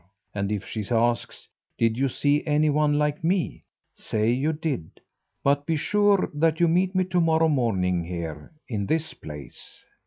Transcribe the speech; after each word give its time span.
And 0.33 0.51
if 0.51 0.65
she 0.65 0.83
asks, 0.89 1.47
'Did 1.77 1.95
you 1.95 2.09
see 2.09 2.43
any 2.47 2.71
one 2.71 2.97
like 2.97 3.23
me,' 3.23 3.65
say 3.93 4.31
you 4.31 4.51
did, 4.51 4.99
but 5.43 5.67
be 5.67 5.75
sure 5.75 6.27
that 6.33 6.59
you 6.59 6.67
meet 6.67 6.95
me 6.95 7.03
to 7.03 7.21
morrow 7.21 7.47
morning 7.49 8.03
here, 8.03 8.51
in 8.67 8.87
this 8.87 9.13
place." 9.13 9.83